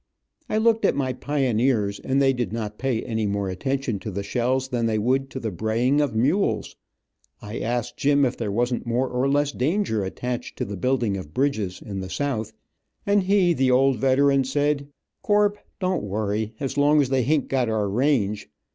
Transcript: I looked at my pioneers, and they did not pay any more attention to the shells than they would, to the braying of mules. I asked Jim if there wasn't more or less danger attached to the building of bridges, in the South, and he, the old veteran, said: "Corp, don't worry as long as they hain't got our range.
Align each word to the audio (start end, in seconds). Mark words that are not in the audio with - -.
I 0.49 0.57
looked 0.57 0.83
at 0.83 0.95
my 0.95 1.13
pioneers, 1.13 1.99
and 1.99 2.19
they 2.19 2.33
did 2.33 2.51
not 2.51 2.79
pay 2.79 3.03
any 3.03 3.27
more 3.27 3.49
attention 3.49 3.99
to 3.99 4.09
the 4.09 4.23
shells 4.23 4.69
than 4.69 4.87
they 4.87 4.97
would, 4.97 5.29
to 5.29 5.39
the 5.39 5.51
braying 5.51 6.01
of 6.01 6.15
mules. 6.15 6.75
I 7.39 7.59
asked 7.59 7.97
Jim 7.97 8.25
if 8.25 8.35
there 8.35 8.51
wasn't 8.51 8.87
more 8.87 9.07
or 9.07 9.29
less 9.29 9.51
danger 9.51 10.03
attached 10.03 10.57
to 10.57 10.65
the 10.65 10.75
building 10.75 11.17
of 11.17 11.35
bridges, 11.35 11.83
in 11.85 11.99
the 11.99 12.09
South, 12.09 12.51
and 13.05 13.21
he, 13.21 13.53
the 13.53 13.69
old 13.69 13.97
veteran, 13.99 14.43
said: 14.43 14.87
"Corp, 15.21 15.59
don't 15.79 16.01
worry 16.01 16.55
as 16.59 16.79
long 16.79 16.99
as 16.99 17.09
they 17.09 17.21
hain't 17.21 17.47
got 17.47 17.69
our 17.69 17.87
range. 17.87 18.49